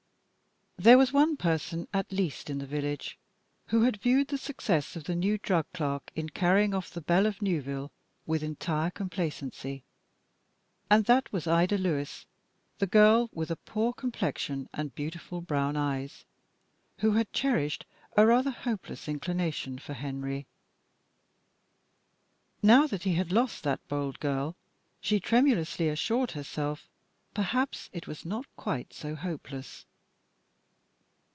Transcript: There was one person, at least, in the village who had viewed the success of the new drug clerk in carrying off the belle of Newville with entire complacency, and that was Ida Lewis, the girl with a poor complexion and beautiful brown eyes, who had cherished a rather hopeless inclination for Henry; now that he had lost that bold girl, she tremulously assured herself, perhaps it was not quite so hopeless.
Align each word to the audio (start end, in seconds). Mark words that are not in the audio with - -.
There 0.77 0.97
was 0.97 1.13
one 1.13 1.37
person, 1.37 1.87
at 1.93 2.11
least, 2.11 2.49
in 2.49 2.57
the 2.57 2.65
village 2.65 3.15
who 3.67 3.83
had 3.83 4.01
viewed 4.01 4.29
the 4.29 4.37
success 4.39 4.95
of 4.95 5.03
the 5.03 5.13
new 5.13 5.37
drug 5.37 5.67
clerk 5.75 6.11
in 6.15 6.29
carrying 6.29 6.73
off 6.73 6.89
the 6.89 7.01
belle 7.01 7.27
of 7.27 7.39
Newville 7.39 7.91
with 8.25 8.41
entire 8.41 8.89
complacency, 8.89 9.83
and 10.89 11.05
that 11.05 11.31
was 11.31 11.45
Ida 11.45 11.77
Lewis, 11.77 12.25
the 12.79 12.87
girl 12.87 13.29
with 13.31 13.51
a 13.51 13.57
poor 13.57 13.93
complexion 13.93 14.67
and 14.73 14.95
beautiful 14.95 15.39
brown 15.39 15.77
eyes, 15.77 16.25
who 16.97 17.11
had 17.11 17.31
cherished 17.31 17.85
a 18.17 18.25
rather 18.25 18.49
hopeless 18.49 19.07
inclination 19.07 19.77
for 19.77 19.93
Henry; 19.93 20.47
now 22.63 22.87
that 22.87 23.03
he 23.03 23.13
had 23.13 23.31
lost 23.31 23.61
that 23.63 23.87
bold 23.87 24.19
girl, 24.19 24.55
she 24.99 25.19
tremulously 25.19 25.89
assured 25.89 26.31
herself, 26.31 26.89
perhaps 27.35 27.87
it 27.93 28.07
was 28.07 28.25
not 28.25 28.47
quite 28.55 28.93
so 28.93 29.13
hopeless. 29.13 29.85